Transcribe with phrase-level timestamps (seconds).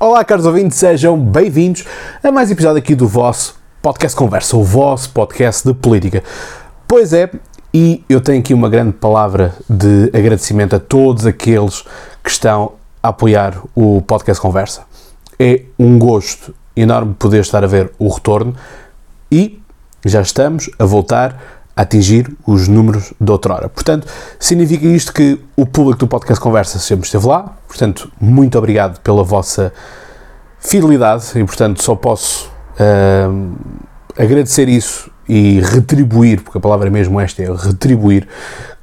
[0.00, 1.84] Olá, caros ouvintes, sejam bem-vindos
[2.22, 6.22] a mais um episódio aqui do vosso podcast Conversa, o vosso podcast de política.
[6.86, 7.28] Pois é,
[7.74, 11.82] e eu tenho aqui uma grande palavra de agradecimento a todos aqueles
[12.22, 14.82] que estão a apoiar o podcast Conversa.
[15.36, 18.54] É um gosto enorme poder estar a ver o retorno
[19.32, 19.60] e
[20.04, 23.68] já estamos a voltar atingir os números de outrora.
[23.68, 24.04] Portanto,
[24.36, 27.56] significa isto que o público do podcast Conversa sempre esteve lá.
[27.68, 29.72] Portanto, muito obrigado pela vossa
[30.58, 33.56] fidelidade e, portanto, só posso uh,
[34.18, 38.26] agradecer isso e retribuir, porque a palavra mesmo esta é retribuir,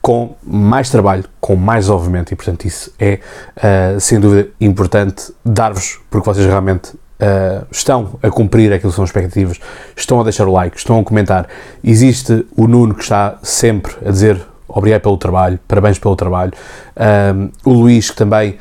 [0.02, 3.20] com mais trabalho, com mais desenvolvimento e, portanto, isso é,
[3.58, 6.94] uh, sem dúvida, importante dar-vos, porque vocês realmente
[7.26, 9.60] uh, estão a cumprir aquilo que são expectativas,
[9.96, 11.48] estão a deixar o like, estão a comentar.
[11.84, 16.52] Existe o Nuno que está sempre a dizer obrigado pelo trabalho, parabéns pelo trabalho.
[16.96, 18.58] Uh, o Luís que também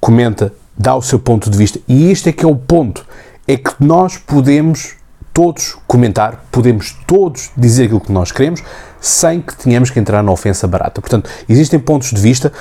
[0.00, 1.80] comenta, dá o seu ponto de vista.
[1.88, 3.04] E este é que é o ponto,
[3.48, 4.96] é que nós podemos
[5.32, 8.62] todos comentar, podemos todos dizer aquilo que nós queremos,
[9.00, 11.00] sem que tenhamos que entrar na ofensa barata.
[11.00, 12.52] Portanto, existem pontos de vista.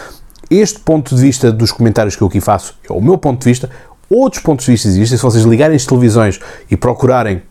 [0.49, 3.49] Este ponto de vista dos comentários que eu aqui faço é o meu ponto de
[3.49, 3.69] vista.
[4.13, 5.17] Outros pontos de vista existem.
[5.17, 7.41] Se vocês ligarem as televisões e procurarem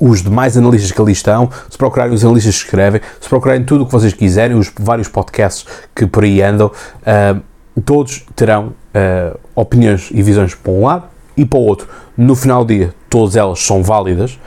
[0.00, 3.84] os demais analistas que ali estão, se procurarem os analistas que escrevem, se procurarem tudo
[3.84, 5.64] o que vocês quiserem, os vários podcasts
[5.94, 7.40] que por aí andam, uh,
[7.82, 11.04] todos terão uh, opiniões e visões para um lado
[11.36, 11.86] e para o outro.
[12.16, 14.40] No final do dia, todas elas são válidas.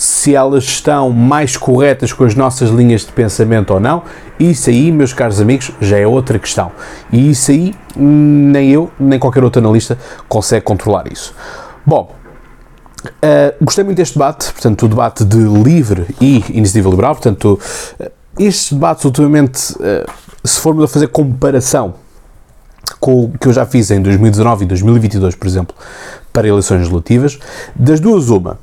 [0.00, 4.04] Se elas estão mais corretas com as nossas linhas de pensamento ou não,
[4.38, 6.70] isso aí, meus caros amigos, já é outra questão.
[7.12, 11.34] E isso aí, nem eu, nem qualquer outro analista consegue controlar isso.
[11.84, 12.16] Bom,
[13.04, 17.14] Uh, gostei muito deste debate, portanto, o debate de livre e iniciativa liberal.
[17.14, 17.58] Portanto,
[18.00, 20.10] uh, estes debates, ultimamente, uh,
[20.42, 21.94] se formos a fazer comparação
[22.98, 25.76] com o que eu já fiz em 2019 e 2022, por exemplo,
[26.32, 27.38] para eleições legislativas,
[27.76, 28.58] das duas, uma.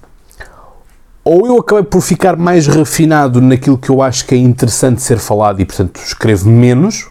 [1.27, 5.17] Ou eu acabei por ficar mais refinado naquilo que eu acho que é interessante ser
[5.17, 7.07] falado e, portanto, escrevo menos,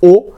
[0.00, 0.32] ou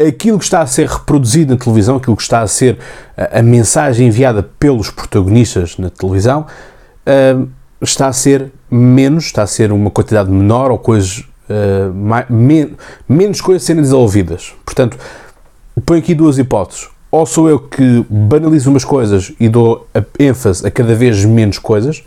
[0.00, 2.78] aquilo que está a ser reproduzido na televisão, aquilo que está a ser
[3.14, 6.46] a, a mensagem enviada pelos protagonistas na televisão,
[7.06, 7.46] uh,
[7.82, 12.74] está a ser menos, está a ser uma quantidade menor ou coisas uh, mais, men
[13.06, 14.54] menos coisas serem desenvolvidas.
[14.64, 14.96] Portanto,
[15.84, 16.88] ponho aqui duas hipóteses.
[17.10, 19.86] Ou sou eu que banalizo umas coisas e dou
[20.18, 22.04] ênfase a cada vez menos coisas,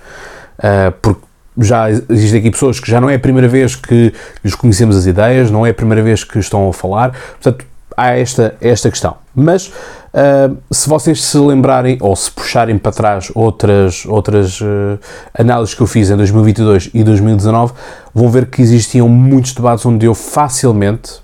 [0.59, 1.22] uh, porque
[1.57, 4.13] já existem aqui pessoas que já não é a primeira vez que
[4.44, 7.11] lhes conhecemos as ideias, não é a primeira vez que estão a falar,
[7.41, 9.16] portanto, há esta, esta questão.
[9.34, 15.00] Mas uh, se vocês se lembrarem ou se puxarem para trás outras, outras uh,
[15.34, 17.73] análises que eu fiz em 2022 e 2019,
[18.13, 21.21] vão ver que existiam muitos debates onde eu facilmente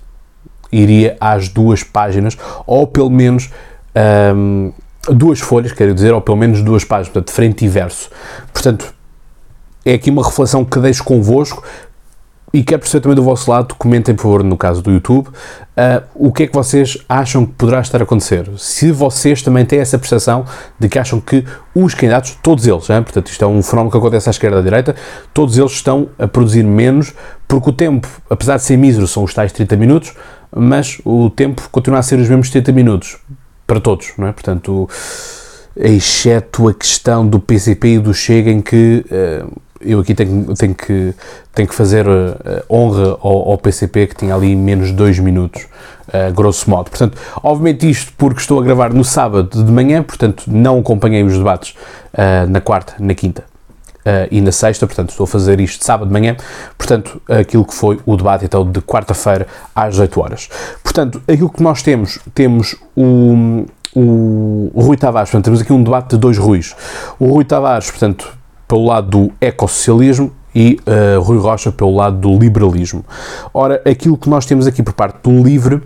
[0.70, 2.36] iria às duas páginas,
[2.66, 3.50] ou pelo menos
[4.34, 4.72] um,
[5.10, 8.10] duas folhas, quero dizer, ou pelo menos duas páginas, portanto, frente e verso.
[8.52, 8.92] Portanto,
[9.84, 11.62] é aqui uma reflexão que deixo convosco
[12.52, 16.02] e quero perceber também do vosso lado, comentem por favor no caso do YouTube, uh,
[16.14, 18.48] o que é que vocês acham que poderá estar a acontecer.
[18.56, 20.46] Se vocês também têm essa percepção
[20.78, 23.98] de que acham que os candidatos, todos eles, hein, portanto isto é um fenómeno que
[23.98, 24.96] acontece à esquerda e à direita,
[25.34, 27.12] todos eles estão a produzir menos,
[27.46, 30.14] porque o tempo, apesar de ser mísero, são os tais 30 minutos,
[30.54, 33.18] mas o tempo continua a ser os mesmos 30 minutos,
[33.66, 34.32] para todos, não é?
[34.32, 34.88] Portanto,
[35.76, 39.04] exceto a questão do PCP e do Chega em que...
[39.10, 41.14] Uh, eu aqui tenho, tenho, que,
[41.54, 45.68] tenho que fazer uh, honra ao, ao, PCP que tinha ali menos 2 minutos,
[46.08, 46.90] uh, grosso modo.
[46.90, 51.38] Portanto, obviamente isto porque estou a gravar no sábado de manhã, portanto não acompanhei os
[51.38, 51.76] debates
[52.48, 53.44] na quarta, na quinta
[54.30, 56.36] e na sexta, portanto estou a fazer isto sábado de manhã,
[56.76, 60.48] portanto aquilo que foi o debate então de quarta-feira às 8 horas.
[60.82, 65.82] Portanto, aquilo que nós temos, temos o, o, o Rui Tavares, portanto temos aqui um
[65.82, 66.74] debate de dois Ruis.
[67.18, 72.38] O Rui Tavares, portanto, pelo lado do ecossocialismo e uh, Rui Rocha pelo lado do
[72.38, 73.04] liberalismo.
[73.52, 75.82] Ora, aquilo que nós temos aqui por parte do LIVRE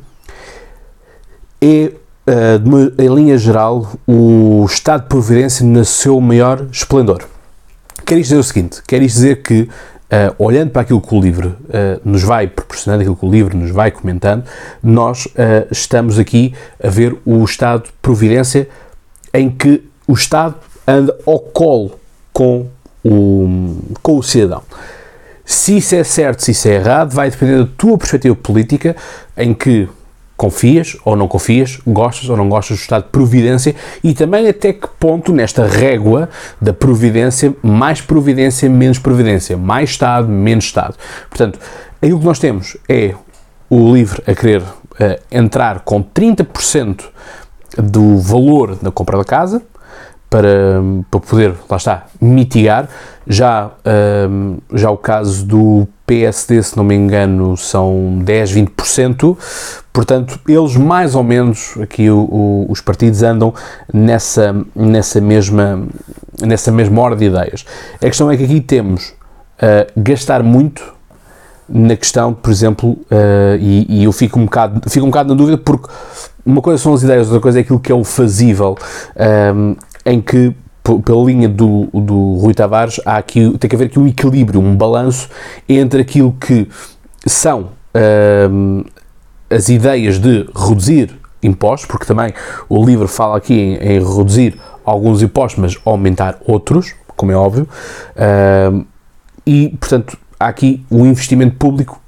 [1.61, 1.93] é,
[2.27, 7.25] uh, uma, em linha geral, o Estado de Providência no seu maior esplendor.
[8.05, 9.69] Quer isto dizer o seguinte, quer isto dizer que, uh,
[10.39, 11.55] olhando para aquilo que o LIVRE
[12.05, 14.45] nos vai proporcionando, aquilo que o LIVRE nos vai comentando,
[14.83, 15.29] nós
[15.71, 18.69] estamos aqui a ver o Estado de Providência
[19.33, 20.57] em que o Estado
[20.87, 21.99] anda ao colo
[22.33, 22.67] com
[23.05, 24.63] o, com o cidadão.
[25.45, 28.97] Se isso é certo, se isso é errado, vai depender da tua perspectiva política,
[29.37, 29.89] em que
[30.43, 34.73] confias ou não confias, gostas ou não gostas do estado de providência e também até
[34.73, 36.29] que ponto nesta régua
[36.61, 40.97] da providência, mais providência, menos providência, mais Estado, menos Estado.
[41.31, 41.61] Portanto,
[42.03, 43.15] aí o que nós temos é
[43.71, 47.05] o LIVRE a querer uh, entrar com 30%
[47.79, 49.63] do valor da compra da casa,
[50.29, 52.89] para, para poder, lá está, mitigar.
[53.27, 53.71] Já,
[54.29, 59.37] um, já o caso do PSD, se não me engano, são 10, 20%,
[59.93, 63.55] portanto, eles mais ou menos, aqui o, o, os partidos andam
[63.93, 65.87] nessa, nessa, mesma,
[66.41, 67.65] nessa mesma ordem de ideias.
[67.97, 69.11] A questão é que aqui temos
[69.59, 70.83] uh, gastar muito
[71.69, 75.35] na questão, por exemplo, uh, e, e, eu fico um, bocado, fico um bocado na
[75.35, 75.89] dúvida porque
[76.45, 78.77] uma coisa são as ideias, outra coisa é aquilo que é o fazível.
[79.55, 83.99] Um, em que pela linha do, do Rui Tavares, há aqui, tem que haver aqui
[83.99, 85.29] um equilíbrio, um balanço
[85.69, 86.69] entre aquilo que
[87.25, 87.71] são
[88.51, 88.85] hum,
[89.49, 91.11] as ideias de reduzir
[91.43, 92.33] impostos, porque também
[92.69, 97.69] o livro fala aqui em, em reduzir alguns impostos, mas aumentar outros, como é óbvio,
[98.73, 98.85] hum,
[99.47, 102.03] e portanto há aqui o um investimento público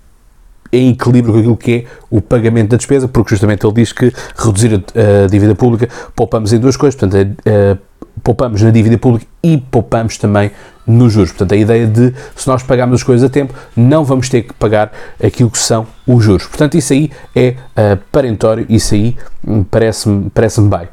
[0.74, 4.12] em equilíbrio com aquilo que é o pagamento da despesa, porque justamente ele diz que
[4.36, 7.78] reduzir a, a dívida pública poupamos em duas coisas, portanto, a, a,
[8.24, 10.50] poupamos na dívida pública e poupamos também
[10.86, 11.30] nos juros.
[11.30, 14.54] Portanto, a ideia de se nós pagarmos as coisas a tempo, não vamos ter que
[14.54, 14.90] pagar
[15.22, 16.46] aquilo que são os juros.
[16.46, 19.16] Portanto, isso aí é uh, parentório, isso aí
[19.46, 20.88] hum, parece-me parece bem.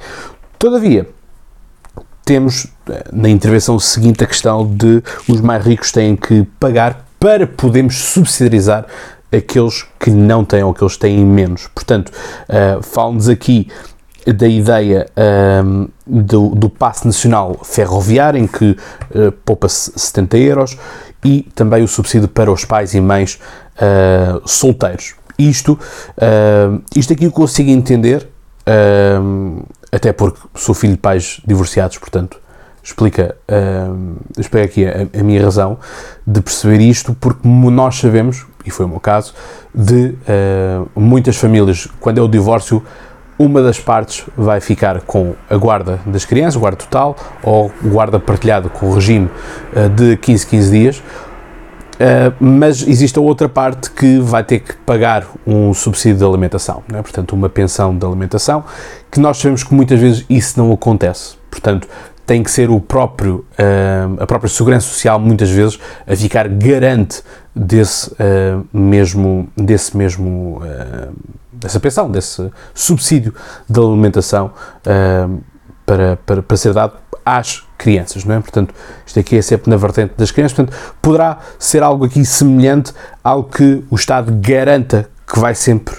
[0.60, 1.08] Todavia,
[2.24, 7.48] temos eh, na intervenção seguinte a questão de os mais ricos têm que pagar para
[7.48, 8.86] podermos subsidiarizar
[9.32, 11.68] aqueles que não têm ou aqueles que têm menos.
[11.74, 13.70] Portanto, uh, falam-nos aqui
[14.26, 15.08] da ideia
[15.64, 18.72] um, do, do passe nacional ferroviário, em que
[19.16, 20.78] uh, poupa-se 70 euros,
[21.24, 23.40] e também o subsídio para os pais e mães
[23.76, 25.16] uh, solteiros.
[25.38, 28.28] Isto, uh, isto aqui eu consigo entender,
[28.68, 32.40] uh, até porque sou filho de pais divorciados, portanto,
[32.84, 35.78] explica, uh, explica aqui a, a, minha razão
[36.26, 39.34] de perceber isto, porque nós sabemos, e foi o meu caso,
[39.74, 40.16] de
[40.96, 42.84] muitas famílias, quando é o divórcio,
[43.42, 48.70] uma das partes vai ficar com a guarda das crianças, guarda total, ou guarda partilhada
[48.70, 49.30] com o regime
[49.76, 51.04] uh, de 15, 15 dias,
[52.02, 56.82] Uh, mas existe a outra parte que vai ter que pagar um subsídio de alimentação,
[56.92, 57.00] é?
[57.00, 58.64] portanto, uma pensão de alimentação,
[59.12, 61.36] que nós sabemos que muitas vezes isso não acontece.
[61.52, 61.88] Portanto,
[62.32, 67.22] tem que ser o próprio, uh, a própria Segurança Social, muitas vezes, a ficar garante
[67.54, 71.14] desse uh, mesmo, desse mesmo, uh,
[71.52, 73.36] dessa pensão, desse subsídio
[73.70, 74.54] de alimentação
[75.86, 76.94] para, para, para ser dado
[77.26, 78.40] às crianças, não é?
[78.40, 78.74] Portanto,
[79.06, 83.44] isto aqui é sempre na vertente das crianças, portanto, poderá ser algo aqui semelhante ao
[83.44, 85.96] que o Estado garanta que vai sempre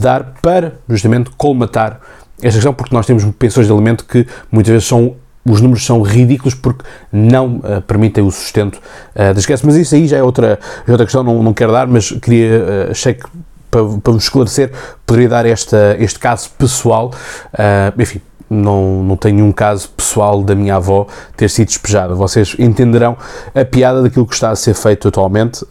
[0.00, 2.00] dar para, justamente, colmatar
[2.42, 6.00] esta questão, porque nós temos pensões de alimento que muitas vezes são os números são
[6.02, 9.66] ridículos porque não uh, permitem o sustento uh, das crianças.
[9.66, 12.58] Mas isso aí já é outra, é outra questão, não, não quero dar, mas queria,
[12.58, 13.26] uh, achei que
[13.70, 14.70] para, para vos esclarecer,
[15.06, 17.10] poderia dar esta, este caso pessoal.
[17.54, 21.06] Uh, enfim, não, não tenho um caso pessoal da minha avó
[21.36, 22.14] ter sido despejada.
[22.14, 23.16] Vocês entenderão
[23.54, 25.64] a piada daquilo que está a ser feito atualmente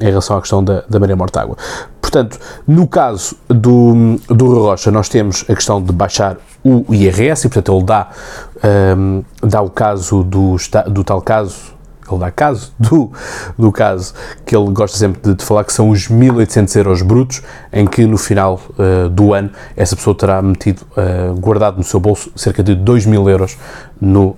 [0.00, 1.56] em relação à questão da, da Maria Mortágua.
[2.00, 7.50] Portanto, no caso do, do Rocha, nós temos a questão de baixar o IRS, e
[7.50, 8.08] portanto ele dá,
[8.64, 10.56] um, dá o caso do,
[10.90, 11.74] do tal caso
[12.14, 13.10] ele dá caso do,
[13.58, 14.14] do caso
[14.44, 18.04] que ele gosta sempre de, de falar, que são os 1.800 euros brutos, em que
[18.06, 22.62] no final uh, do ano essa pessoa terá metido, uh, guardado no seu bolso, cerca
[22.62, 23.56] de 2 mil euros
[24.00, 24.36] no, uh,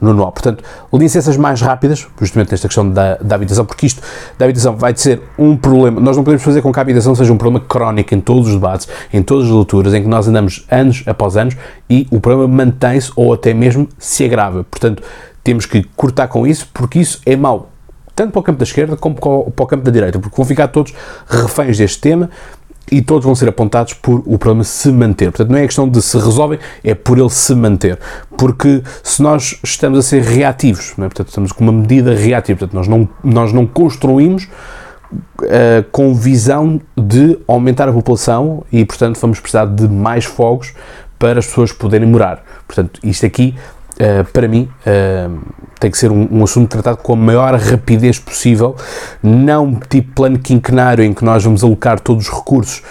[0.00, 0.30] no anual.
[0.32, 4.02] Portanto, licenças mais rápidas, justamente nesta questão da, da habitação, porque isto
[4.38, 7.32] da habitação vai ser um problema, nós não podemos fazer com que a habitação seja
[7.32, 10.66] um problema crónico em todos os debates, em todas as leituras, em que nós andamos
[10.70, 11.56] anos após anos
[11.88, 14.64] e o problema mantém-se ou até mesmo se agrava.
[14.64, 15.02] Portanto,
[15.48, 17.70] temos que cortar com isso, porque isso é mau,
[18.14, 20.68] tanto para o campo da esquerda como para o campo da direita, porque vão ficar
[20.68, 20.92] todos
[21.26, 22.28] reféns deste tema
[22.92, 25.30] e todos vão ser apontados por o problema se manter.
[25.30, 27.98] Portanto, não é questão de se resolvem, é por ele se manter.
[28.36, 31.02] Porque se nós estamos a ser reativos, é?
[31.02, 36.78] portanto, estamos com uma medida reativa, portanto, nós não, nós não construímos uh, com visão
[36.94, 40.74] de aumentar a população e, portanto, vamos precisar de mais fogos
[41.18, 42.44] para as pessoas poderem morar.
[42.66, 43.54] Portanto, isto aqui
[44.00, 45.38] uh, para mim, uh,
[45.78, 48.76] tem que ser um, um, assunto tratado com a maior rapidez possível,
[49.22, 52.82] não tipo plano quinquenário em que nós vamos alocar todos os recursos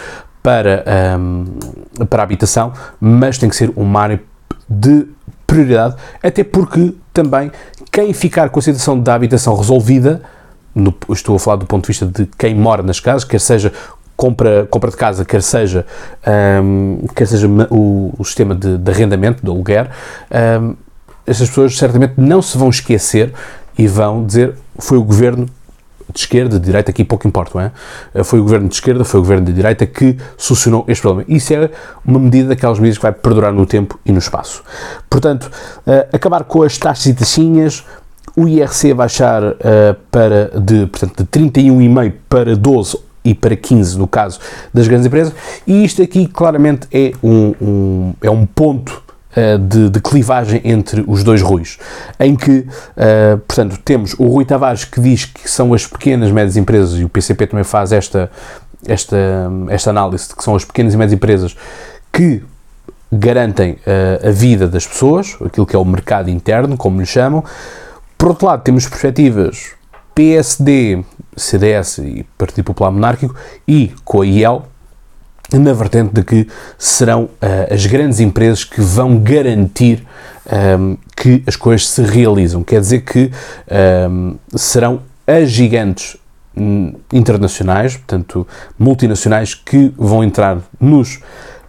[0.41, 0.85] para,
[1.19, 1.45] um,
[1.99, 4.21] ehm, para a habitação, mas tem que ser uma área
[4.69, 5.07] de
[5.45, 7.51] prioridade, até porque também
[7.91, 10.21] quem ficar com a situação da habitação resolvida,
[10.73, 13.73] no, estou a falar do ponto de vista de quem mora nas casas, quer seja
[14.15, 15.85] compra, compra de casa, quer seja,
[16.63, 19.89] um, quer seja o, o sistema de, de arrendamento, de aluguer,
[20.61, 20.75] um,
[21.27, 23.33] estas pessoas certamente não se vão esquecer
[23.77, 25.45] e vão dizer foi o governo
[26.13, 27.73] de esquerda, de direita, aqui pouco importa,
[28.15, 28.23] é?
[28.23, 31.25] Foi o governo de esquerda, foi o governo de direita que solucionou este problema.
[31.27, 31.69] Isso é
[32.05, 34.63] uma medida daquelas medidas que vai perdurar no tempo e no espaço.
[35.09, 35.51] Portanto,
[36.13, 37.83] acabar com as taxas e taxinhas,
[38.37, 39.55] o IRC baixar uh,
[40.11, 44.39] para de, portanto, de 31,5 para 12 e para 15 no caso
[44.71, 45.33] das grandes empresas,
[45.65, 49.03] e isto aqui claramente é um, um é um ponto
[49.37, 51.77] uh, de, de, clivagem entre os dois Ruis,
[52.19, 56.33] em que, uh, portanto, temos o Rui Tavares que diz que são as pequenas e
[56.33, 58.31] médias empresas, e o PCP também faz esta,
[58.85, 59.17] esta,
[59.69, 61.55] esta análise de que são as pequenas e médias empresas
[62.11, 62.43] que
[63.11, 67.43] garantem uh, a vida das pessoas, aquilo que é o mercado interno, como lhe chamam,
[68.17, 69.77] por outro lado, temos perspectivas
[70.15, 71.03] PSD,
[71.35, 73.35] CDS e Partido Popular Monárquico
[73.67, 74.65] e com a IEL,
[75.53, 80.05] na vertente de que serão uh, as grandes empresas que vão garantir
[80.45, 82.63] um, ehm, que as coisas se realizam.
[82.63, 83.29] Quer dizer que um,
[83.69, 86.17] ehm, serão as gigantes
[86.55, 91.19] hum, internacionais, portanto multinacionais, que vão entrar nos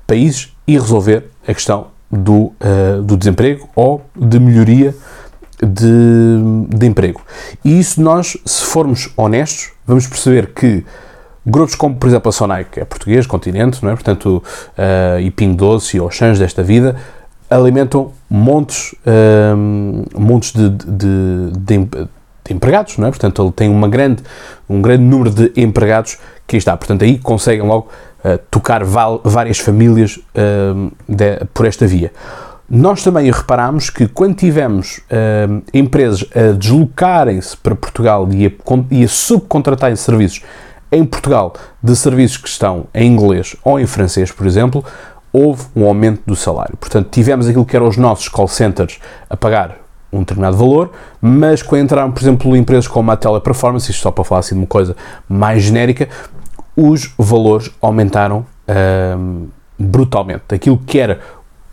[0.07, 4.95] países e resolver a questão do, uh, do desemprego ou de melhoria
[5.61, 7.21] de, de emprego.
[7.65, 10.85] E isso nós, se formos honestos, vamos perceber que
[11.49, 13.95] grupos como, por exemplo, a que é português, continente, não é?
[13.95, 14.43] portanto,
[14.76, 16.97] uh, e Ping Doce e Oxãs desta vida,
[17.50, 18.95] alimentam montes,
[19.57, 22.09] um, eh, montes de, de, de, de,
[22.50, 23.11] empregados, não é?
[23.11, 24.23] portanto, ele tem uma grande,
[24.69, 27.88] um grande número de empregados que está, portanto, aí conseguem logo
[28.23, 30.21] uh, tocar val, várias famílias
[31.09, 32.12] de, por esta via.
[32.71, 38.50] Nós também reparámos que quando tivemos uh, empresas a deslocarem-se para Portugal e a,
[38.90, 40.43] e a subcontratarem serviços
[40.90, 44.85] em Portugal de serviços que estão em inglês ou em francês, por exemplo,
[45.33, 46.76] houve um aumento do salário.
[46.76, 49.76] Portanto, tivemos aquilo que eram os nossos call centers a pagar
[50.12, 50.90] um determinado valor,
[51.21, 54.62] mas quando entraram, por exemplo, empresas como a Teleperformance, isto só para falar assim de
[54.62, 54.97] uma coisa
[55.28, 56.09] mais genérica,
[56.75, 60.54] os valores aumentaram uh, brutalmente.
[60.54, 61.21] Aquilo que era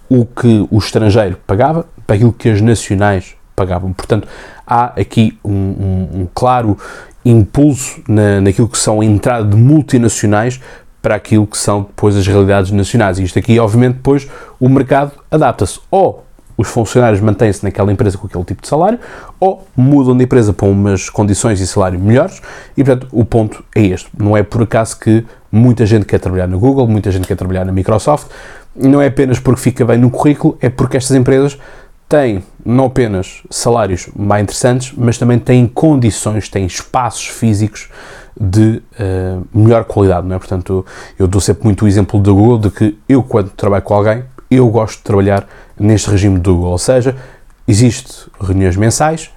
[0.09, 3.93] o que o estrangeiro pagava para aquilo que as nacionais pagavam.
[3.93, 4.27] Portanto,
[4.67, 6.77] há aqui um, um, um claro
[7.25, 10.61] impulso na, naquilo que são a entrada de multinacionais
[11.01, 13.19] para aquilo que são depois as realidades nacionais.
[13.19, 14.27] E isto aqui, obviamente, depois
[14.59, 15.79] o mercado adapta-se.
[15.91, 16.23] Ou
[16.57, 18.99] os funcionários mantêm-se naquela empresa com aquele tipo de salário,
[19.39, 22.41] ou mudam de empresa para umas condições e salário melhores,
[22.77, 24.09] e portanto o ponto é este.
[24.17, 27.65] Não é por acaso que muita gente quer trabalhar no Google, muita gente quer trabalhar
[27.65, 28.27] na Microsoft,
[28.75, 31.57] não é apenas porque fica bem no currículo, é porque estas empresas
[32.07, 37.89] têm não apenas salários mais interessantes, mas também têm condições, têm espaços físicos
[38.39, 40.39] de uh, melhor qualidade, não é?
[40.39, 40.85] Portanto,
[41.17, 44.23] eu dou sempre muito o exemplo do Google de que eu, quando trabalho com alguém,
[44.51, 45.47] eu gosto de trabalhar
[45.79, 47.15] neste regime do Google, ou seja,
[47.67, 49.31] existe reuniões mensais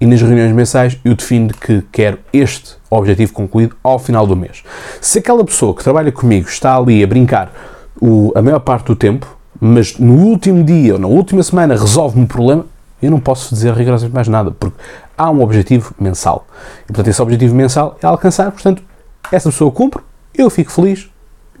[0.00, 4.62] e nas reuniões mensais eu defino que quero este objetivo concluído ao final do mês.
[5.00, 7.52] Se aquela pessoa que trabalha comigo está ali a brincar
[8.00, 12.24] o, a maior parte do tempo, mas no último dia ou na última semana resolve-me
[12.24, 12.66] um problema,
[13.00, 14.76] eu não posso dizer rigorosamente mais nada, porque
[15.16, 16.46] há um objetivo mensal.
[16.84, 18.82] E, portanto, esse objetivo mensal é alcançar, portanto,
[19.30, 20.02] essa pessoa cumpre,
[20.34, 21.08] eu fico feliz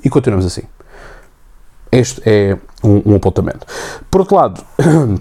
[0.04, 0.62] e continuamos assim.
[1.90, 3.66] Este é um, um apontamento.
[4.10, 4.64] Por outro lado,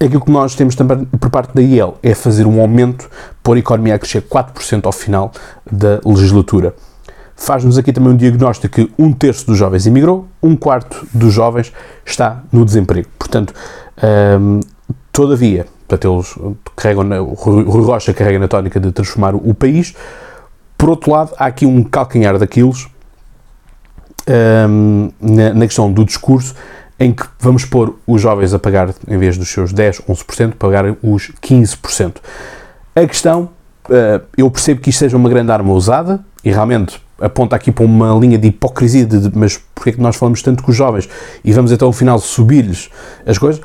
[0.00, 3.08] aquilo que nós temos também por parte da IEL é fazer um aumento
[3.42, 5.30] por a economia a crescer 4% ao final
[5.70, 6.74] da legislatura
[7.36, 11.72] faz-nos aqui também um diagnóstico que um terço dos jovens emigrou, um quarto dos jovens
[12.04, 13.08] está no desemprego.
[13.18, 13.52] Portanto,
[14.40, 14.60] um,
[15.12, 16.34] todavia, portanto, eles
[16.76, 19.94] carregam na, o Rui Rocha carrega na tónica de transformar o país.
[20.76, 22.86] Por outro lado, há aqui um calcanhar daqueles
[24.68, 26.54] um, na, na, questão do discurso,
[26.98, 30.84] em que vamos pôr os jovens a pagar, em vez dos seus 10, 11%, pagar
[31.02, 32.16] os 15%.
[32.94, 33.50] A questão,
[33.88, 37.84] uh, eu percebo que isto seja uma grande arma usada, e realmente aponta aqui para
[37.84, 40.76] uma linha de hipocrisia, de, de, mas porquê é que nós falamos tanto com os
[40.76, 41.08] jovens
[41.44, 42.90] e vamos então ao final subir-lhes
[43.26, 43.62] as coisas?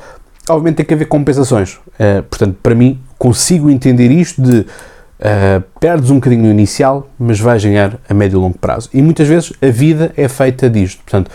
[0.48, 1.74] Obviamente tem que haver compensações.
[1.74, 7.38] Uh, portanto, para mim, consigo entender isto de uh, perdes um bocadinho no inicial, mas
[7.38, 8.88] vais ganhar a médio e longo prazo.
[8.92, 11.02] E muitas vezes a vida é feita disto.
[11.02, 11.30] Portanto,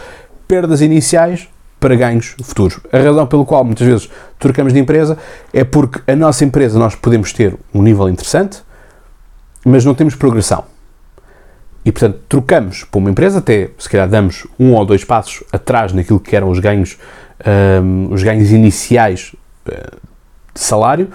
[0.47, 1.47] perdas iniciais
[1.79, 2.79] para ganhos futuros.
[2.91, 5.17] A razão pelo qual muitas vezes trocamos de empresa
[5.53, 8.63] é porque a nossa empresa nós podemos ter um nível interessante,
[9.63, 10.74] mas não temos progressão.
[11.85, 15.93] E, portanto, trocamos para uma empresa, até se calhar damos um ou dois passos atrás
[15.93, 16.97] naquilo que eram os ganhos,
[17.83, 19.35] um, os ganhos iniciais
[19.67, 19.97] uh,
[20.51, 21.09] de salário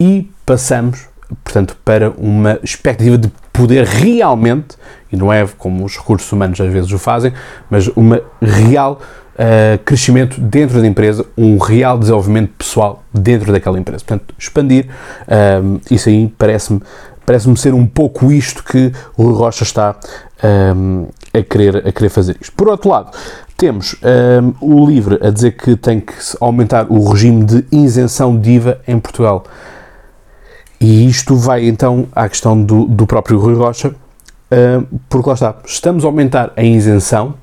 [0.00, 1.06] e passamos,
[1.44, 4.76] portanto, para uma expectativa de poder realmente,
[5.12, 7.32] e não é como os recursos humanos às vezes o fazem,
[7.68, 9.00] mas uma real
[9.34, 14.04] uh, crescimento dentro da empresa, um real desenvolvimento pessoal dentro daquela empresa.
[14.04, 14.88] Portanto, expandir,
[15.62, 16.80] um, isso aí parece-me
[17.26, 19.96] parece-me ser um pouco isto que o Rui Rocha está
[20.74, 22.52] um, a, querer, a querer fazer isto.
[22.54, 23.10] Por outro lado,
[23.56, 28.52] temos um, o LIVRE a dizer que tem que aumentar o regime de isenção de
[28.52, 29.44] IVA em Portugal.
[30.80, 33.94] E isto vai então à questão do, do próprio Rui Rocha,
[34.52, 37.34] um, porque lá está, estamos a aumentar a isenção,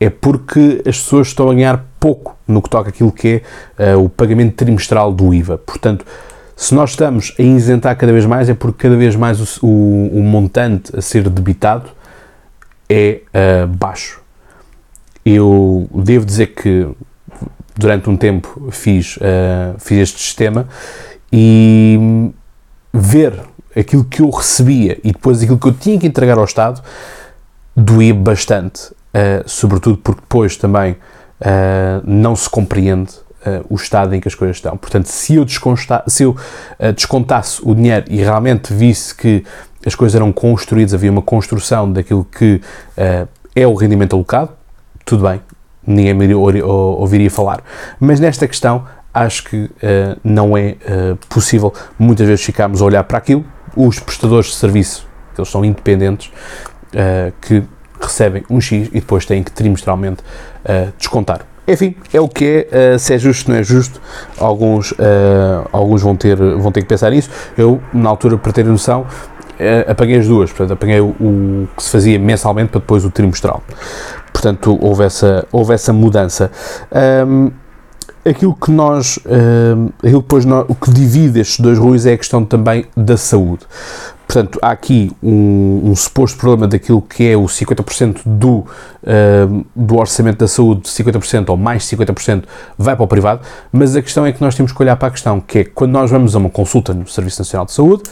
[0.00, 3.42] é porque as pessoas estão a ganhar pouco no que toca aquilo que
[3.78, 5.58] é uh, o pagamento trimestral do IVA.
[5.58, 6.04] Portanto,
[6.56, 10.18] se nós estamos a isentar cada vez mais, é porque cada vez mais o, o,
[10.18, 11.90] o montante a ser debitado
[12.88, 14.22] é uh, baixo.
[15.24, 16.88] Eu devo dizer que
[17.76, 20.66] durante um tempo fiz, uh, fiz este sistema
[21.30, 22.32] e
[22.90, 23.38] ver
[23.76, 26.82] aquilo que eu recebia e depois aquilo que eu tinha que entregar ao Estado
[27.76, 33.12] doía bastante, uh, sobretudo porque depois também uh, não se compreende
[33.46, 34.76] uh, o estado em que as coisas estão.
[34.76, 35.46] Portanto, se eu,
[36.06, 36.36] se eu
[36.94, 39.44] descontasse o dinheiro e realmente visse que
[39.86, 42.60] as coisas eram construídas, havia uma construção daquilo que
[43.54, 44.50] é o rendimento alocado,
[45.04, 45.40] tudo bem,
[45.86, 47.62] ninguém me ouviria falar.
[48.00, 48.84] Mas nesta questão,
[49.16, 49.70] acho que uh,
[50.22, 53.44] não é uh, possível muitas vezes ficarmos a olhar para aquilo.
[53.74, 56.30] Os prestadores de serviço, eles são independentes,
[56.92, 57.62] uh, que
[57.98, 60.22] recebem um X e depois têm que trimestralmente
[60.98, 61.40] descontar.
[61.68, 64.00] Enfim, é o que é, se é justo, não é justo,
[64.38, 64.94] alguns,
[65.72, 67.28] alguns vão, ter, vão ter que pensar nisso.
[67.58, 69.04] Eu, na altura, para ter noção,
[69.88, 73.62] apaguei as duas, portanto, apaguei o, o, que se fazia mensalmente para depois o trimestral.
[74.32, 76.50] Portanto, houve essa, houve essa mudança.
[77.26, 77.50] Um,
[78.28, 82.18] aquilo que nós, uh, aquilo depois nós, o que divide estes dois ruídos é a
[82.18, 83.64] questão também da saúde.
[84.26, 89.96] Portanto, há aqui um, um suposto problema daquilo que é o 50% do, uh, do
[89.96, 92.44] orçamento da saúde, 50% ou mais 50%
[92.76, 95.10] vai para o privado, mas a questão é que nós temos que olhar para a
[95.12, 98.02] questão que é quando nós vamos a uma consulta no Serviço Nacional de Saúde,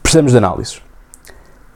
[0.00, 0.80] precisamos de análises.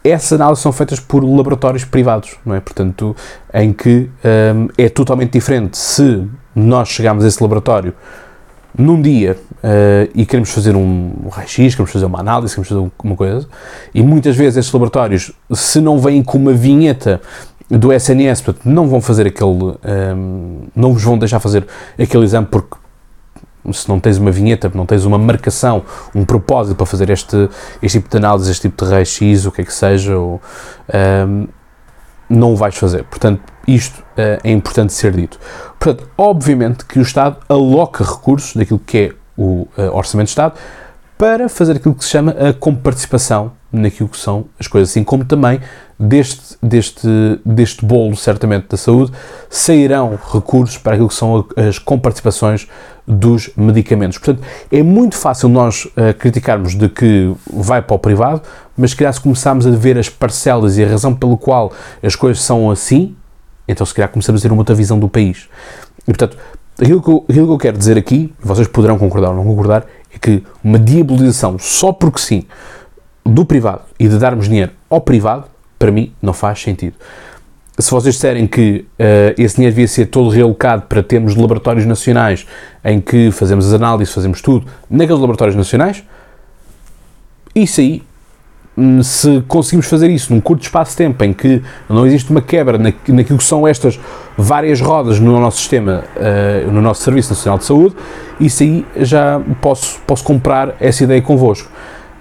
[0.05, 2.61] Essas análises são feitas por laboratórios privados, não é?
[2.61, 3.17] Portanto,
[3.53, 4.11] em que
[4.55, 7.95] um, é totalmente diferente se nós chegamos a esse laboratório
[8.77, 13.17] num dia uh, e queremos fazer um, raio-x, queremos fazer uma análise, queremos fazer uma
[13.17, 13.47] coisa,
[13.95, 17.21] e muitas vezes esses laboratórios, se não vêm com uma vinheta
[17.69, 21.67] do SNS, portanto, não vão fazer aquele, um, não vos vão deixar fazer
[21.99, 22.77] aquele exame porque
[23.73, 27.49] se não tens uma vinheta, não tens uma marcação, um propósito para fazer este,
[27.81, 30.41] este tipo de análise, este tipo de raio-x, o que é que seja, ou,
[31.29, 31.47] um,
[32.29, 33.05] não o vais fazer.
[33.05, 35.39] Portanto, isto uh, é importante ser dito.
[35.79, 40.55] Portanto, obviamente que o Estado aloca recursos daquilo que é o uh, Orçamento de Estado
[41.17, 45.25] para fazer aquilo que se chama a comparticipação naquilo que são as coisas, assim como
[45.25, 45.61] também
[45.99, 47.09] deste, deste,
[47.45, 49.13] deste bolo, certamente, da saúde,
[49.49, 52.67] sairão recursos para aquilo que são as comparticipações
[53.07, 54.19] dos medicamentos.
[54.19, 58.43] Portanto, é muito fácil nós uh, criticarmos de que vai para o privado,
[58.77, 61.73] mas se calhar se começarmos a ver as parcelas e a razão pelo qual
[62.03, 63.15] as coisas são assim,
[63.73, 65.49] então se calhar começamos a ter uma outra visão do país.
[66.03, 66.37] E portanto,
[66.81, 69.87] aquilo que eu, aquilo que eu quero dizer aqui, vocês poderão concordar ou não concordar,
[70.15, 72.45] é que uma diabolização só porque sim
[73.25, 75.45] do privado e de darmos dinheiro ao privado,
[75.79, 76.95] para mim, não faz sentido.
[77.79, 82.47] Se vocês disserem que uh, esse dinheiro devia ser todo realocado para termos laboratórios nacionais
[82.85, 86.05] em que fazemos as análises, fazemos tudo naqueles laboratórios nacionais,
[87.55, 88.03] isso aí,
[89.03, 92.79] se conseguimos fazer isso num curto espaço de tempo em que não existe uma quebra
[92.79, 94.01] na, naquilo que são estas
[94.37, 97.95] várias rodas no nosso sistema, uh, no nosso Serviço Nacional de Saúde,
[98.41, 101.71] isso aí já posso, posso comprar essa ideia convosco.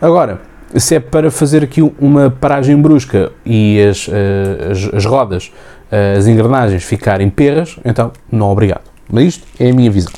[0.02, 0.42] Agora,
[0.76, 5.52] se é para fazer aqui uma paragem brusca e as, eh, as, as rodas,
[5.92, 8.84] eh, as engrenagens ficarem perras, então não obrigado.
[9.10, 10.14] Mas isto é a minha visão.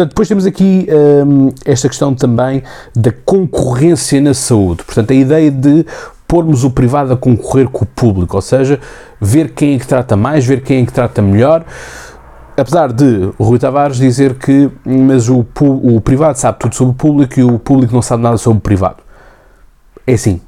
[0.00, 2.62] Portanto, depois temos aqui um, ehm, esta questão também
[2.96, 4.82] da concorrência na saúde.
[4.82, 5.84] Portanto, a ideia de
[6.26, 8.80] pormos o privado a concorrer com o público, ou seja,
[9.20, 11.66] ver quem é que trata mais, ver quem é que trata melhor.
[12.56, 17.38] Apesar de Rui Tavares dizer que mas o, o privado sabe tudo sobre o público
[17.38, 19.02] e o público não sabe nada sobre o privado.
[20.06, 20.40] É assim,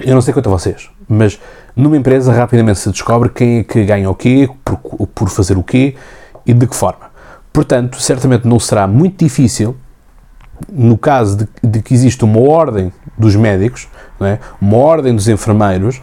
[0.00, 1.38] eu não sei quanto a vocês, mas
[1.76, 5.62] numa empresa rapidamente se descobre quem é que ganha o quê, por, por fazer o
[5.62, 5.96] quê
[6.46, 7.07] e de que forma.
[7.52, 9.76] Portanto, certamente não será muito difícil,
[10.72, 13.88] no caso de, de que exista uma ordem dos médicos,
[14.20, 14.38] é?
[14.60, 16.00] uma ordem dos enfermeiros,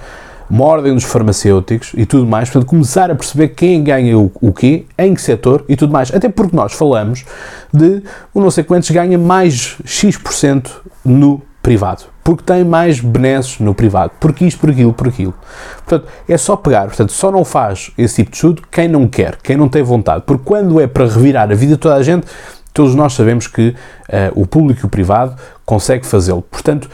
[0.50, 4.54] uma ordem dos farmacêuticos e tudo mais, portanto, começar a perceber quem ganha o, o
[4.54, 6.14] quê, em que setor e tudo mais.
[6.14, 7.26] Até porque nós falamos
[7.74, 8.04] de
[8.34, 10.70] o não sei quantos ganha mais X%
[11.04, 15.34] no privado, porque tem mais benesses no privado, porque isto, por aquilo, por aquilo.
[15.84, 19.38] Portanto, é só pegar, portanto, só não faz esse tipo de estudo quem não quer,
[19.42, 22.28] quem não tem vontade, porque quando é para revirar a vida de toda a gente,
[22.72, 23.76] todos nós sabemos que uh,
[24.40, 26.44] o público e o privado consegue fazê-lo.
[26.44, 26.88] Portanto,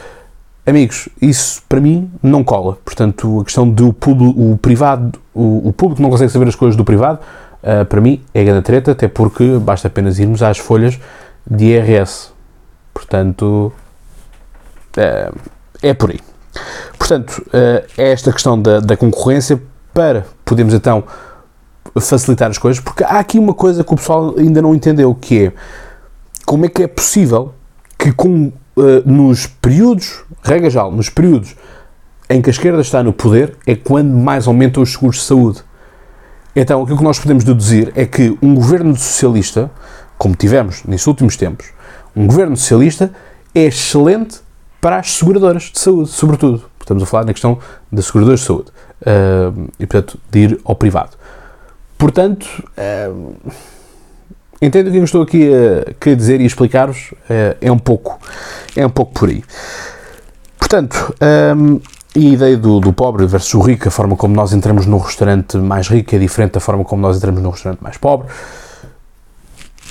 [0.64, 2.78] amigos, isso para mim não cola.
[2.82, 6.76] Portanto, a questão do público, o privado, o, o público não consegue saber as coisas
[6.76, 7.18] do privado,
[7.62, 10.98] uh, para mim é grande treta, até porque basta apenas irmos às folhas
[11.46, 12.30] de IRS.
[12.94, 13.70] Portanto,
[15.82, 16.20] é por aí.
[16.98, 19.60] Portanto, uh, é esta questão da, da concorrência
[19.92, 21.04] para podermos então
[22.00, 25.46] facilitar as coisas, porque há aqui uma coisa que o pessoal ainda não entendeu, que
[25.46, 25.52] é
[26.46, 27.54] como é que é possível
[27.98, 31.54] que com, uh, nos períodos, regra geral, nos períodos
[32.28, 35.62] em que a esquerda está no poder, é quando mais aumentam os seguros de saúde.
[36.54, 39.70] Então, aquilo que nós podemos deduzir é que um governo socialista,
[40.18, 41.66] como tivemos nesses últimos tempos,
[42.14, 43.12] um governo socialista
[43.54, 44.40] é excelente
[44.82, 46.64] para as seguradoras de saúde, sobretudo.
[46.80, 47.56] Estamos a falar na questão
[47.90, 48.70] das seguradoras de saúde
[49.02, 51.16] uh, e, portanto, de ir ao privado.
[51.96, 53.36] Portanto, uh,
[54.60, 58.18] entendo o que eu estou aqui a querer dizer e explicar-vos, uh, é, um pouco,
[58.74, 59.44] é um pouco por aí.
[60.58, 61.14] Portanto,
[61.56, 61.80] um,
[62.16, 65.58] a ideia do, do, pobre versus o rico, a forma como nós entramos no restaurante
[65.58, 68.26] mais rico é diferente da forma como nós entramos no restaurante mais pobre.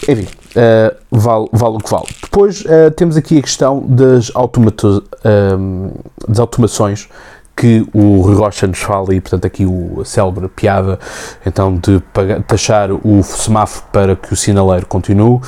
[0.09, 0.27] Enfim,
[0.57, 2.07] uh, vale, vale o que vale.
[2.31, 7.09] Depois uh, temos aqui a questão das, automato, uh, das automações
[7.53, 10.97] que o Rui Rocha nos fala, e portanto aqui o, a célebre piada
[11.45, 12.01] então de
[12.47, 15.41] taxar o semáforo para que o sinaleiro continue.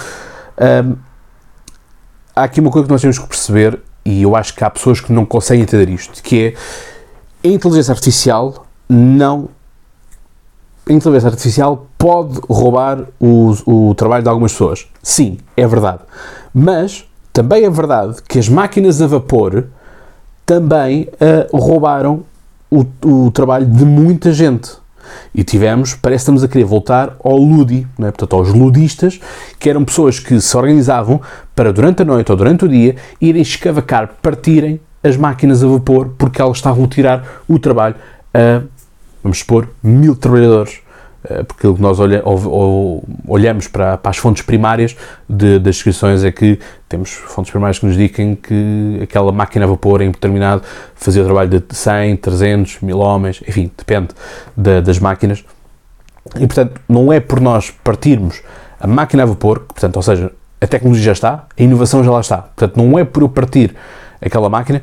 [0.60, 0.98] Um,
[2.36, 5.00] há aqui uma coisa que nós temos que perceber, e eu acho que há pessoas
[5.00, 6.54] que não conseguem entender isto, que
[7.44, 9.48] é a inteligência artificial não
[10.88, 14.86] a inteligência artificial pode roubar o, o trabalho de algumas pessoas.
[15.02, 16.00] Sim, é verdade.
[16.54, 19.68] Mas também é verdade que as máquinas a vapor
[20.46, 22.24] também uh, roubaram
[22.70, 24.72] o, o, trabalho de muita gente.
[25.34, 28.12] E tivemos, parece que estamos a querer voltar ao Ludi, é?
[28.12, 29.22] portanto aos ludistas,
[29.58, 31.22] que eram pessoas que se organizavam
[31.56, 36.10] para durante a noite ou durante o dia irem escavacar, partirem as máquinas a vapor
[36.18, 37.96] porque elas estavam a tirar o trabalho
[38.34, 38.62] a,
[39.24, 40.83] vamos supor, mil trabalhadores
[41.48, 42.22] porque o que nós olha,
[43.28, 44.96] olhamos para, para, as fontes primárias
[45.28, 46.60] de, das descrições é que
[46.90, 50.64] temos fontes primárias que nos dizem que aquela máquina a vapor em determinado
[50.96, 54.10] fazia o trabalho de 100, 300, 1000 homens, enfim, depende
[54.56, 55.44] de, das máquinas.
[56.36, 58.42] E, portanto, não é por nós partirmos
[58.80, 62.20] a máquina a vapor, portanto, ou seja, a tecnologia já está, a inovação já lá
[62.20, 62.38] está.
[62.38, 63.76] Portanto, não é por eu partir
[64.22, 64.82] aquela máquina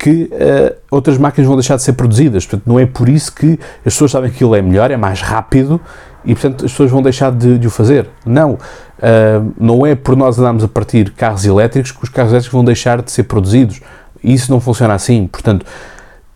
[0.00, 2.46] que uh, outras máquinas vão deixar de ser produzidas.
[2.46, 5.20] Portanto, não é por isso que as pessoas sabem que aquilo é melhor, é mais
[5.20, 5.78] rápido
[6.24, 8.08] e, portanto, as pessoas vão deixar de, de o fazer.
[8.24, 8.52] Não.
[8.54, 12.64] Uh, não é por nós andarmos a partir carros elétricos que os carros elétricos vão
[12.64, 13.82] deixar de ser produzidos.
[14.24, 15.26] Isso não funciona assim.
[15.26, 15.66] Portanto,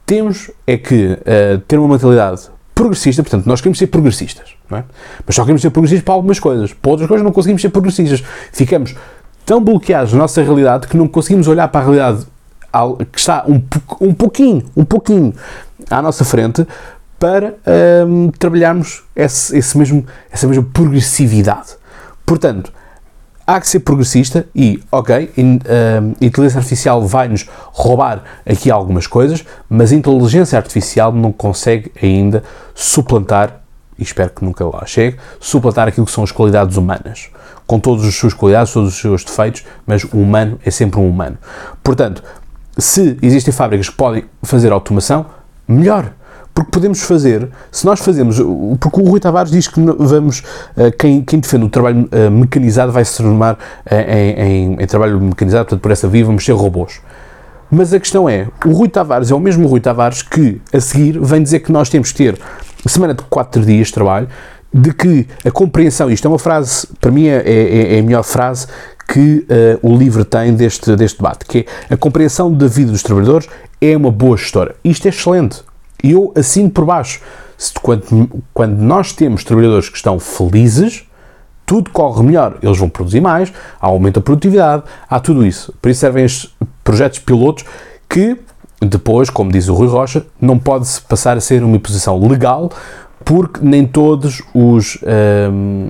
[0.04, 2.42] temos é que uh, ter uma mentalidade
[2.74, 4.84] progressista, portanto, nós queremos ser progressistas, não é?
[5.24, 6.74] mas só queremos ser progressistas para algumas coisas.
[6.74, 8.22] Para outras coisas não conseguimos ser progressistas.
[8.52, 8.94] Ficamos
[9.46, 12.26] tão bloqueados na nossa realidade que não conseguimos olhar para a realidade
[13.12, 13.62] que está um,
[14.00, 15.34] um pouquinho, um pouquinho
[15.90, 16.66] à nossa frente
[17.18, 17.54] para
[18.06, 21.76] um, trabalharmos esse, esse mesmo, essa mesma progressividade.
[22.26, 22.72] Portanto,
[23.46, 29.44] há que ser progressista e, ok, in, a inteligência artificial vai-nos roubar aqui algumas coisas,
[29.68, 32.42] mas a inteligência artificial não consegue ainda
[32.74, 33.60] suplantar,
[33.98, 37.30] e espero que nunca lá chegue, suplantar aquilo que são as qualidades humanas.
[37.66, 41.08] Com todas as suas qualidades, todos os seus defeitos, mas o humano é sempre um
[41.08, 41.38] humano.
[41.82, 42.22] Portanto,
[42.78, 45.26] se existem fábricas que podem fazer automação,
[45.66, 46.12] melhor.
[46.52, 48.36] Porque podemos fazer, se nós fazemos,
[48.78, 50.44] porque o Rui Tavares diz que vamos,
[50.76, 54.86] eh, quem, quem defende o trabalho eh, mecanizado vai se transformar eh, em, em, em
[54.86, 57.00] trabalho mecanizado, portanto, por essa via vamos ser robôs.
[57.68, 61.18] Mas a questão é, o Rui Tavares é o mesmo Rui Tavares que, a seguir,
[61.18, 62.38] vem dizer que nós temos que ter
[62.86, 64.28] semana de 4 dias de trabalho,
[64.72, 68.22] de que a compreensão, isto é uma frase, para mim é, é, é a melhor
[68.22, 68.68] frase
[69.08, 69.46] que
[69.82, 73.48] uh, o livro tem deste, deste debate, que é a compreensão da vida dos trabalhadores
[73.80, 74.74] é uma boa história.
[74.82, 75.62] Isto é excelente.
[76.02, 77.20] Eu assino por baixo.
[77.82, 81.04] Quando, quando nós temos trabalhadores que estão felizes,
[81.64, 82.58] tudo corre melhor.
[82.62, 85.72] Eles vão produzir mais, há aumento da produtividade, há tudo isso.
[85.80, 87.64] Por isso servem estes projetos pilotos
[88.08, 88.38] que
[88.80, 92.70] depois, como diz o Rui Rocha, não pode-se passar a ser uma imposição legal
[93.24, 94.98] porque nem todos os
[95.50, 95.88] um,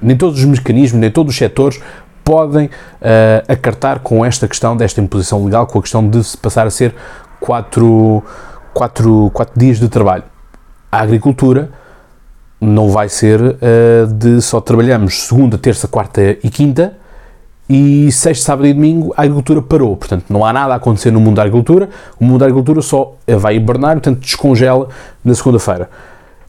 [0.00, 1.80] nem todos os mecanismos, nem todos os setores
[2.28, 2.70] podem uh,
[3.50, 6.94] acartar com esta questão desta imposição legal, com a questão de se passar a ser
[7.40, 8.22] quatro,
[8.74, 10.24] quatro, quatro dias de trabalho.
[10.92, 11.70] A agricultura
[12.60, 13.56] não vai ser uh,
[14.12, 16.92] de só trabalhamos segunda, terça, quarta e quinta
[17.66, 19.96] e sexta, sábado e domingo a agricultura parou.
[19.96, 21.88] Portanto, não há nada a acontecer no mundo da agricultura.
[22.20, 24.88] O mundo da agricultura só vai hibernar, portanto, descongela
[25.24, 25.88] na segunda-feira.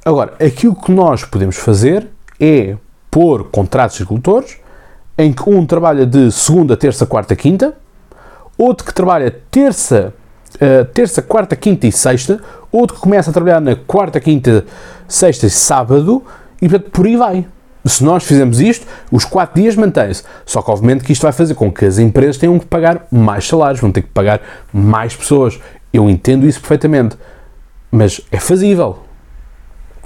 [0.04, 2.06] Agora, aquilo que nós podemos fazer
[2.38, 2.76] é
[3.10, 4.58] pôr contratos de agricultores
[5.20, 7.74] em que um trabalha de segunda, terça, quarta, quinta,
[8.58, 10.14] outro que trabalha terça,
[10.56, 12.40] uh, terça, quarta, quinta e sexta,
[12.72, 14.66] outro que começa a trabalhar na quarta, quinta,
[15.10, 16.24] sexta e sábado,
[16.62, 17.46] e portanto por aí vai.
[17.86, 20.24] Se nós fizermos isto, os 4 dias mantém-se.
[20.46, 23.48] Só que, obviamente, que isto vai fazer com que as empresas tenham que pagar mais
[23.48, 25.60] salários, vão ter que pagar mais pessoas.
[25.92, 27.18] Eu entendo isso perfeitamente.
[27.90, 29.00] Mas é fazível.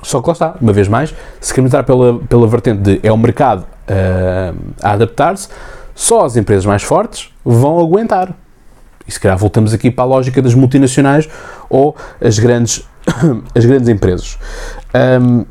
[0.04, 3.18] Só que lá está, uma vez mais, se entrar pela, pela vertente de é o
[3.18, 5.50] mercado uh, a adaptar-se,
[5.96, 8.34] só as empresas mais fortes vão aguentar.
[9.08, 11.30] E se calhar voltamos aqui para a lógica das multinacionais
[11.70, 12.88] ou as grandes,
[13.54, 14.38] as grandes empresas.
[15.22, 15.46] Um,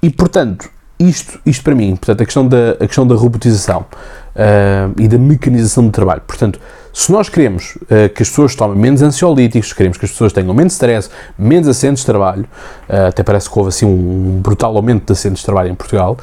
[0.00, 5.00] e portanto, isto, isto para mim, portanto, a questão da, a questão da robotização uh,
[5.00, 6.22] e da mecanização do trabalho.
[6.26, 6.60] Portanto,
[6.92, 10.54] se nós queremos uh, que as pessoas tomem menos ansiolíticos, queremos que as pessoas tenham
[10.54, 12.44] menos stress, menos acidentes de trabalho,
[12.88, 16.16] uh, até parece que houve assim um brutal aumento de acidentes de trabalho em Portugal,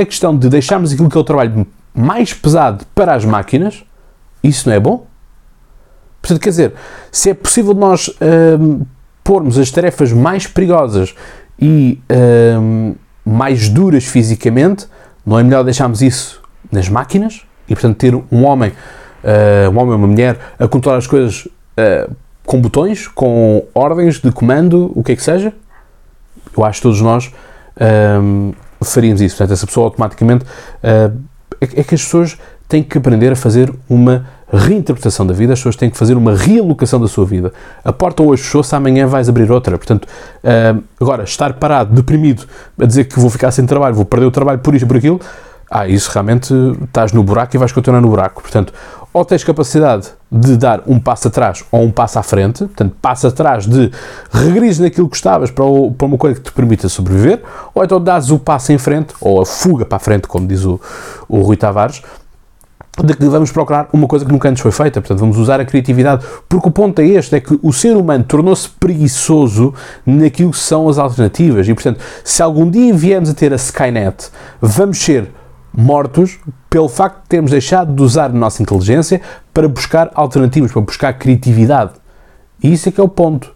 [0.00, 3.84] a questão de deixarmos aquilo que é o trabalho mais pesado para as máquinas,
[4.42, 5.06] isso não é bom?
[6.20, 6.74] Portanto, quer dizer,
[7.10, 8.10] se é possível nós
[9.28, 11.14] pormos as tarefas mais perigosas
[11.60, 12.00] e
[12.58, 14.86] um, mais duras fisicamente,
[15.26, 16.40] não é melhor deixarmos isso
[16.72, 20.96] nas máquinas e, portanto, ter um homem, uh, um homem ou uma mulher a controlar
[20.96, 22.14] as coisas uh,
[22.46, 25.52] com botões, com ordens de comando, o que é que seja?
[26.56, 27.30] Eu acho que todos nós
[28.22, 29.36] um, faríamos isso.
[29.36, 30.44] Portanto, essa pessoa automaticamente.
[30.44, 31.18] Uh,
[31.60, 32.38] é, é que as pessoas
[32.68, 36.34] têm que aprender a fazer uma reinterpretação da vida, as pessoas têm que fazer uma
[36.34, 37.52] realocação da sua vida.
[37.84, 39.76] A porta hoje fechou-se, amanhã vais abrir outra.
[39.76, 42.46] Portanto, uh, agora, estar parado, deprimido,
[42.80, 45.20] a dizer que vou ficar sem trabalho, vou perder o trabalho por isto, por aquilo,
[45.70, 48.40] ah, isso realmente estás no buraco e vais continuar no buraco.
[48.40, 48.72] Portanto,
[49.12, 53.26] ou tens capacidade de dar um passo atrás ou um passo à frente, portanto, passo
[53.26, 53.90] atrás de
[54.30, 57.42] regredir naquilo que estavas para, o, para uma coisa que te permita sobreviver,
[57.74, 60.64] ou então dás o passo em frente, ou a fuga para a frente, como diz
[60.64, 60.80] o,
[61.28, 62.02] o Rui Tavares,
[63.02, 65.64] de que vamos procurar uma coisa que nunca antes foi feita, portanto vamos usar a
[65.64, 69.72] criatividade, porque o ponto é este, é que o ser humano tornou-se preguiçoso
[70.04, 74.30] naquilo que são as alternativas, e portanto, se algum dia viemos a ter a Skynet,
[74.60, 75.30] vamos ser
[75.72, 79.20] mortos pelo facto de termos deixado de usar a nossa inteligência
[79.52, 81.92] para buscar alternativas, para buscar criatividade.
[82.62, 83.52] E isso é que é o ponto,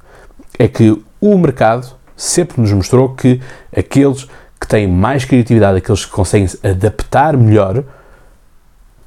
[0.58, 3.40] é que o mercado sempre nos mostrou que
[3.76, 4.28] aqueles
[4.60, 7.82] que têm mais criatividade, aqueles que conseguem se adaptar melhor,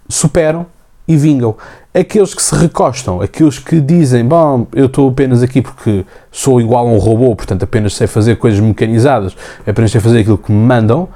[0.09, 0.65] superam
[1.07, 1.55] e vingam.
[1.93, 6.87] Aqueles que se recostam, aqueles que dizem, bom, eu estou apenas aqui porque sou igual
[6.87, 10.65] a um robô, portanto apenas sei fazer coisas mecanizadas, apenas sei fazer aquilo que me
[10.65, 11.07] mandam,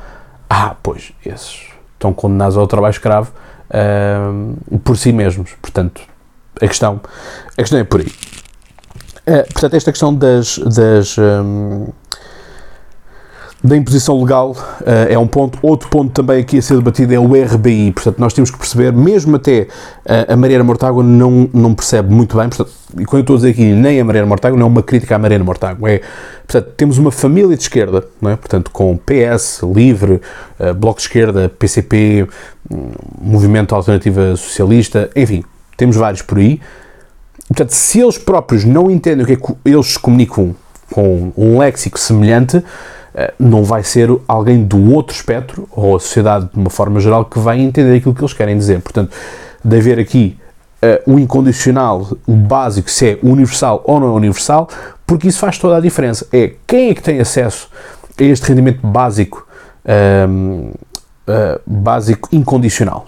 [0.50, 1.69] ah, pois, esses
[2.00, 3.32] estão condenados ao trabalho escravo
[3.70, 5.52] uh, por si mesmos.
[5.62, 6.02] Portanto,
[6.62, 7.02] a questão,
[7.52, 8.08] a questão é por aí.
[9.28, 11.88] Uh, portanto, esta questão das, das um,
[13.62, 15.60] da imposição legal uh, é um ponto.
[15.62, 17.92] Outro ponto também aqui a ser debatido é o RBI.
[17.92, 19.68] Portanto, nós temos que perceber, mesmo até
[20.06, 23.38] uh, a Mariana Mortágua não, não percebe muito bem, portanto, e quando eu estou a
[23.38, 26.02] dizer aqui nem a Mariana Mortágua, não é uma crítica à Mariana Mortágua, é,
[26.48, 28.36] portanto, temos uma família de esquerda, não é?
[28.38, 30.22] portanto, com PS, LIVRE,
[30.60, 32.28] uh, Bloco de Esquerda, PCP,
[32.72, 32.92] um,
[33.22, 35.44] Movimento Alternativa Socialista, enfim,
[35.76, 36.62] temos vários por aí.
[37.50, 40.56] Portanto, se eles próprios não entendem o que é que eles se comunicam
[40.92, 42.64] com um léxico semelhante,
[43.40, 47.40] não vai ser alguém do outro espectro, ou a sociedade de uma forma geral, que
[47.40, 48.82] vai entender aquilo que eles querem dizer.
[48.82, 49.12] Portanto,
[49.64, 50.38] de haver aqui
[50.84, 54.68] uh, o incondicional, o básico, se é universal ou não é universal,
[55.06, 56.28] porque isso faz toda a diferença.
[56.32, 57.70] É quem é que tem acesso
[58.18, 59.48] a este rendimento básico,
[59.86, 63.08] uh, uh, básico incondicional.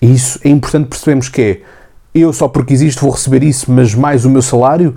[0.00, 1.60] Isso é importante percebermos que é
[2.14, 4.94] eu só porque existe vou receber isso, mas mais o meu salário,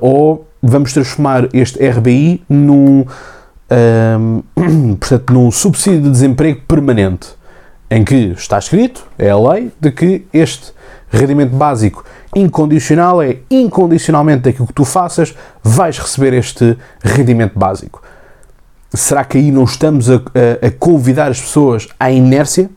[0.00, 3.04] ou vamos transformar este RBI num,
[3.70, 7.28] um, portanto, num subsídio de desemprego permanente,
[7.90, 10.72] em que está escrito, é a lei, de que este
[11.10, 18.02] rendimento básico incondicional é incondicionalmente daquilo que tu faças, vais receber este rendimento básico.
[18.92, 22.70] Será que aí não estamos a, a, a convidar as pessoas à inércia?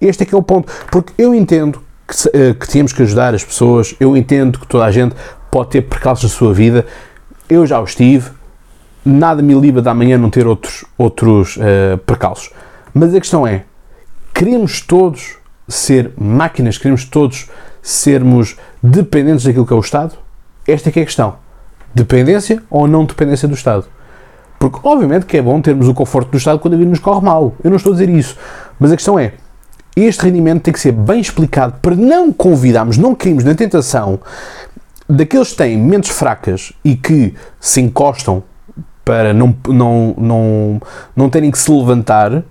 [0.00, 3.34] Este é que é o ponto, porque eu entendo que, eh, que temos que ajudar
[3.34, 5.16] as pessoas, eu entendo que toda a gente
[5.56, 6.84] pode ter percalços na sua vida,
[7.48, 8.28] eu já os tive,
[9.02, 12.50] nada me livra da manhã não ter outros, outros uh, percalços.
[12.92, 13.64] Mas a questão é,
[14.34, 17.48] queremos todos ser máquinas, queremos todos
[17.80, 20.14] sermos dependentes daquilo que é o Estado?
[20.68, 21.36] Esta é que é a questão.
[21.94, 23.86] Dependência ou não dependência do Estado?
[24.58, 27.24] Porque, obviamente, que é bom termos o conforto do Estado quando a vida nos corre
[27.24, 27.54] mal.
[27.64, 28.36] Eu não estou a dizer isso.
[28.78, 29.32] Mas a questão é,
[29.96, 34.20] este rendimento tem que ser bem explicado para não convidarmos, não cairmos na tentação
[35.08, 38.42] daqueles que têm mentes fracas e que se encostam
[39.04, 40.82] para não, não, não,
[41.14, 42.42] não terem que se levantar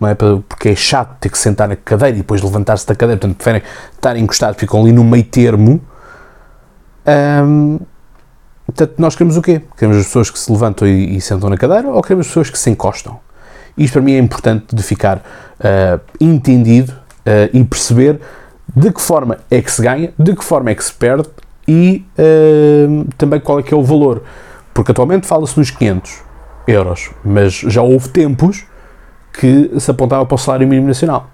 [0.00, 0.14] não é?
[0.14, 3.62] Porque é chato ter que sentar na cadeira e depois levantar-se da cadeira, portanto preferem
[3.94, 5.80] estar encostados, ficam ali no meio termo.
[7.44, 7.80] Um,
[8.66, 9.62] portanto, nós queremos o quê?
[9.76, 12.50] Queremos as pessoas que se levantam e, e, sentam na cadeira ou queremos as pessoas
[12.50, 13.18] que se encostam?
[13.76, 18.20] Isto para mim é importante de ficar uh, entendido uh, e perceber
[18.74, 21.28] de que forma é que se ganha, de que forma é que se perde
[21.68, 24.22] e uh, também qual é que é o valor.
[24.72, 26.22] Porque atualmente fala-se nos 500
[26.66, 28.64] euros, mas já houve tempos
[29.32, 31.30] que se apontava para o salário mínimo nacional.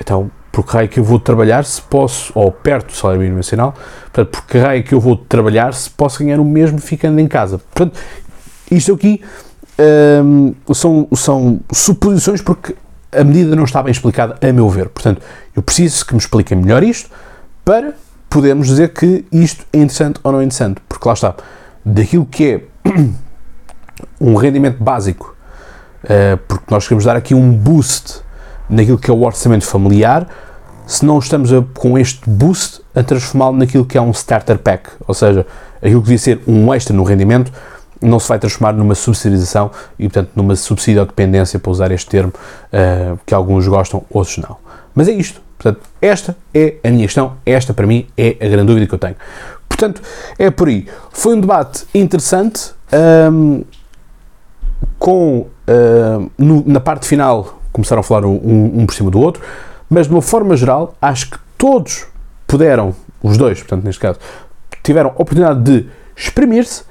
[0.00, 3.38] Então, por que raio que eu vou trabalhar se posso, ou perto do salário mínimo
[3.38, 7.20] nacional, portanto, por que raio que eu vou trabalhar se posso ganhar o mesmo ficando
[7.20, 7.58] em casa?
[7.58, 7.98] Portanto,
[8.70, 9.20] isto aqui
[10.24, 12.74] um, são, são suposições porque
[13.12, 14.88] a medida não está bem explicada, a meu ver.
[14.88, 15.22] Portanto,
[15.54, 17.10] eu preciso que me expliquem melhor isto
[17.64, 17.94] para
[18.34, 20.80] podermos dizer que isto é interessante ou não é interessante.
[20.88, 21.36] Porque lá está,
[21.84, 22.44] daquilo que
[22.84, 22.90] é
[24.20, 25.36] um rendimento básico
[26.02, 28.22] uh, porque nós queremos dar aqui um boost
[28.68, 30.26] naquilo que é o orçamento familiar,
[30.84, 34.90] se não estamos a, com este boost a transformá-lo naquilo que é um starter pack,
[35.06, 37.52] ou seja, aquilo que devia ser um extra no rendimento,
[38.02, 42.32] não se vai transformar numa subsidização e, portanto, numa subsídio dependência, para usar este termo,
[42.32, 44.56] uh, que alguns gostam, outros não.
[44.94, 45.40] Mas é isto.
[45.58, 48.98] Portanto, esta é a minha questão, esta para mim é a grande dúvida que eu
[48.98, 49.16] tenho.
[49.68, 50.02] Portanto,
[50.38, 50.86] é por aí.
[51.10, 52.72] Foi um debate interessante.
[53.32, 53.64] Um,
[54.98, 59.42] com, uh, no, na parte final, começaram a falar um, um, por cima do outro,
[59.88, 62.06] mas de uma forma geral, acho que todos
[62.46, 64.18] puderam, os dois, portanto, neste caso,
[64.82, 66.84] tiveram a oportunidade de exprimir-se,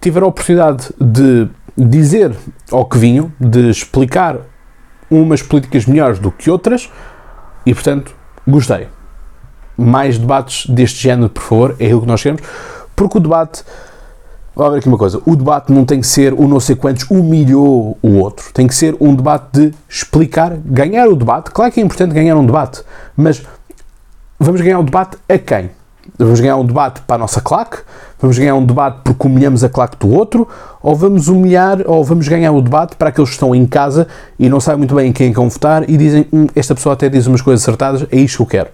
[0.00, 2.36] tiveram a oportunidade de dizer
[2.70, 4.38] ao que vinham, de explicar
[5.10, 6.90] umas políticas melhores do que outras,
[7.64, 8.14] e portanto,
[8.46, 8.88] gostei.
[9.76, 12.42] Mais debates deste género, por favor, é aquilo que nós queremos,
[12.94, 13.64] porque o debate
[14.56, 15.20] Vamos ver aqui uma coisa.
[15.26, 18.52] O debate não tem que ser o não sei quantos humilhou o outro.
[18.52, 21.50] Tem que ser um debate de explicar, ganhar o debate.
[21.50, 22.82] Claro que é importante ganhar um debate,
[23.16, 23.42] mas
[24.38, 25.70] vamos ganhar o debate a quem?
[26.16, 27.78] Vamos ganhar um debate para a nossa claque?
[28.20, 30.48] Vamos ganhar um debate porque humilhamos a claque do outro?
[30.82, 34.06] Ou vamos humilhar, ou vamos ganhar o debate para aqueles que estão em casa
[34.38, 37.08] e não sabem muito bem em quem vão votar e dizem hum, esta pessoa até
[37.08, 38.70] diz umas coisas acertadas, é isto que eu quero.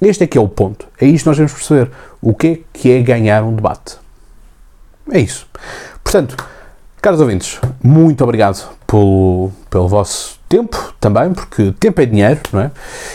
[0.00, 0.86] Este é que é o ponto.
[0.98, 1.90] É isto que nós devemos perceber.
[2.22, 3.98] O que é que é ganhar um debate?
[5.10, 5.46] É isso.
[6.02, 6.36] Portanto,
[7.02, 12.70] caros ouvintes, muito obrigado pelo, pelo vosso tempo também, porque tempo é dinheiro, não é?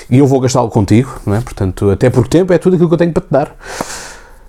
[0.10, 1.42] E eu vou gastá-lo contigo, não é?
[1.42, 3.56] Portanto, até porque tempo é tudo aquilo que eu tenho para te dar.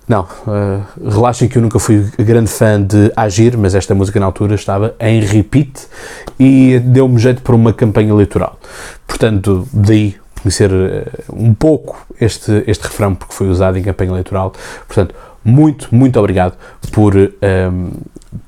[0.07, 4.25] Não, uh, relaxem que eu nunca fui grande fã de Agir, mas esta música na
[4.25, 5.85] altura estava em repeat
[6.39, 8.57] e deu-me jeito para uma campanha eleitoral.
[9.05, 14.53] Portanto, daí conhecer uh, um pouco este, este refrão, porque foi usado em campanha eleitoral.
[14.87, 16.53] Portanto, muito, muito obrigado
[16.91, 17.89] por um, ehm,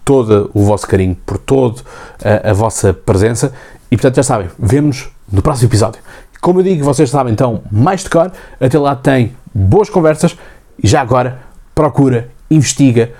[0.06, 1.82] todo o vosso carinho, por toda
[2.24, 3.54] a, a, vossa presença
[3.90, 6.02] e, portanto, já sabem, vemos no próximo episódio.
[6.42, 10.38] Como eu digo, vocês sabem então mais de cor, até lá tem boas conversas
[10.82, 11.49] e já agora
[11.80, 13.14] procura, investiga,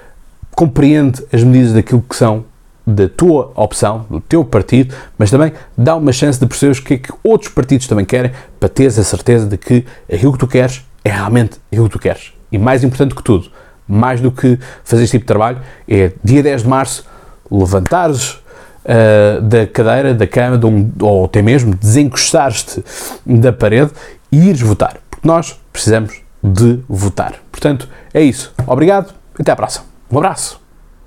[0.52, 2.44] compreende as medidas daquilo que são
[2.86, 6.94] da tua opção, do teu partido, mas também dá uma chance de perceber o que
[6.96, 10.48] é que outros partidos também querem para teres a certeza de que aquilo que tu
[10.48, 12.34] queres é realmente aquilo que tu queres.
[12.52, 13.50] E mais importante que tudo,
[13.88, 17.08] mais do que fazer este tipo de trabalho, é dia 10 de março
[17.50, 22.84] levantares uh, da cadeira, da cama, de um, ou até mesmo desencostares-te
[23.26, 23.92] da parede
[24.30, 24.98] e ires votar.
[25.10, 27.36] Porque nós precisamos de votar.
[27.52, 28.54] Portanto, é isso.
[28.66, 29.86] Obrigado até à próxima.
[30.12, 30.59] Um abraço.